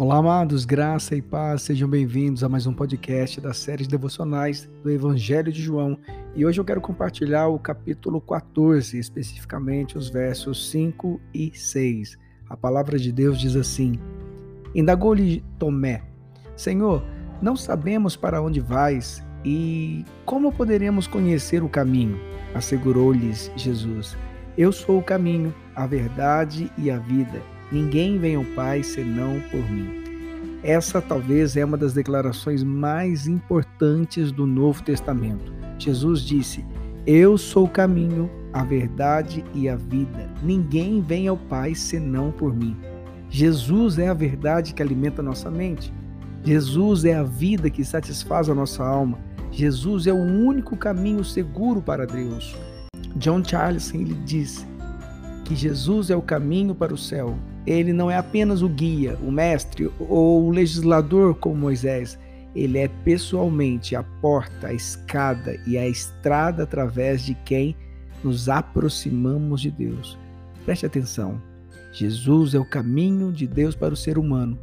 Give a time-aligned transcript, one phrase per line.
[0.00, 4.66] Olá, amados, graça e paz, sejam bem-vindos a mais um podcast da série de devocionais
[4.82, 5.98] do Evangelho de João.
[6.34, 12.16] E hoje eu quero compartilhar o capítulo 14, especificamente os versos 5 e 6.
[12.48, 14.00] A palavra de Deus diz assim:
[14.74, 16.02] Indagou-lhe Tomé,
[16.56, 17.04] Senhor,
[17.42, 22.18] não sabemos para onde vais e como poderemos conhecer o caminho?
[22.54, 24.16] Assegurou-lhes Jesus:
[24.56, 27.42] Eu sou o caminho, a verdade e a vida.
[27.72, 30.00] Ninguém vem ao Pai senão por mim.
[30.62, 35.52] Essa talvez é uma das declarações mais importantes do Novo Testamento.
[35.78, 36.64] Jesus disse:
[37.06, 40.28] Eu sou o caminho, a verdade e a vida.
[40.42, 42.76] Ninguém vem ao Pai senão por mim.
[43.30, 45.92] Jesus é a verdade que alimenta nossa mente.
[46.42, 49.18] Jesus é a vida que satisfaz a nossa alma.
[49.52, 52.56] Jesus é o único caminho seguro para Deus.
[53.16, 54.66] John Charles ele diz
[55.44, 57.36] que Jesus é o caminho para o céu.
[57.66, 62.18] Ele não é apenas o guia, o mestre ou o legislador como Moisés.
[62.54, 67.76] Ele é pessoalmente a porta, a escada e a estrada através de quem
[68.24, 70.18] nos aproximamos de Deus.
[70.64, 71.40] Preste atenção.
[71.92, 74.58] Jesus é o caminho de Deus para o ser humano.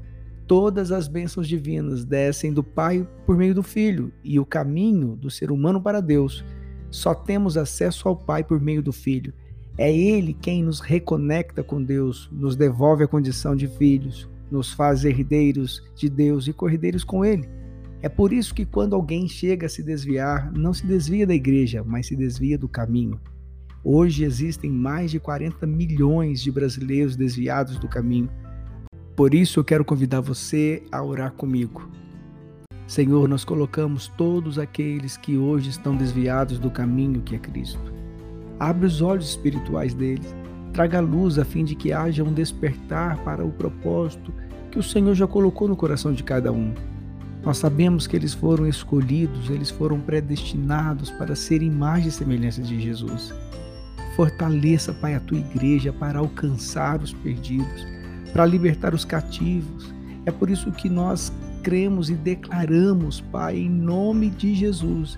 [0.45, 5.30] Todas as bênçãos divinas descem do Pai por meio do Filho, e o caminho do
[5.30, 6.44] ser humano para Deus.
[6.90, 9.34] Só temos acesso ao Pai por meio do Filho.
[9.78, 15.06] É Ele quem nos reconecta com Deus, nos devolve a condição de filhos, nos faz
[15.06, 17.47] herdeiros de Deus e corredeiros com Ele.
[18.02, 21.84] É por isso que quando alguém chega a se desviar, não se desvia da igreja,
[21.86, 23.19] mas se desvia do caminho.
[23.84, 28.30] Hoje existem mais de 40 milhões de brasileiros desviados do caminho.
[29.16, 31.89] Por isso eu quero convidar você a orar comigo.
[32.88, 37.94] Senhor, nós colocamos todos aqueles que hoje estão desviados do caminho que é Cristo.
[38.59, 40.36] Abre os olhos espirituais deles,
[40.73, 44.33] traga luz a fim de que haja um despertar para o propósito
[44.72, 46.73] que o Senhor já colocou no coração de cada um.
[47.44, 52.79] Nós sabemos que eles foram escolhidos, eles foram predestinados para ser imagem e semelhança de
[52.81, 53.34] Jesus.
[54.16, 57.88] Fortaleça, Pai, a tua igreja para alcançar os perdidos,
[58.34, 59.94] para libertar os cativos.
[60.25, 61.31] É por isso que nós
[61.63, 65.17] cremos e declaramos, Pai, em nome de Jesus,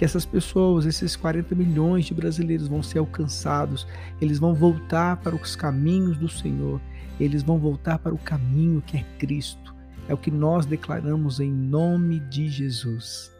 [0.00, 3.86] que essas pessoas, esses 40 milhões de brasileiros vão ser alcançados,
[4.18, 6.80] eles vão voltar para os caminhos do Senhor,
[7.20, 9.74] eles vão voltar para o caminho que é Cristo.
[10.08, 13.30] É o que nós declaramos em nome de Jesus.